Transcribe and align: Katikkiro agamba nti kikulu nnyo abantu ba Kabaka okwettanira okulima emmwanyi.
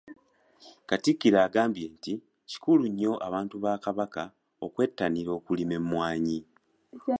Katikkiro 0.89 1.37
agamba 1.47 1.81
nti 1.93 2.13
kikulu 2.49 2.83
nnyo 2.89 3.13
abantu 3.27 3.55
ba 3.63 3.73
Kabaka 3.83 4.23
okwettanira 4.65 5.29
okulima 5.37 5.73
emmwanyi. 5.79 6.39